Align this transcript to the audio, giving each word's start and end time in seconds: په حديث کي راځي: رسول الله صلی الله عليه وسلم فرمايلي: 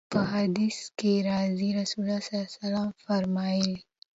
په 0.13 0.19
حديث 0.33 0.77
کي 0.99 1.13
راځي: 1.29 1.69
رسول 1.79 2.03
الله 2.07 2.17
صلی 2.25 2.35
الله 2.39 2.45
عليه 2.49 2.57
وسلم 2.59 2.89
فرمايلي: 3.03 3.77